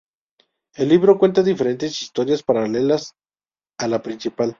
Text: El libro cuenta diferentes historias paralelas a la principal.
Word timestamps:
El 0.75 0.89
libro 0.89 1.19
cuenta 1.19 1.43
diferentes 1.43 2.01
historias 2.01 2.41
paralelas 2.41 3.13
a 3.77 3.87
la 3.87 4.01
principal. 4.01 4.49